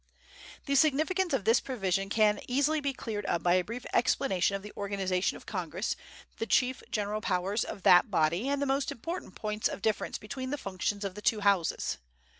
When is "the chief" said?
6.39-6.81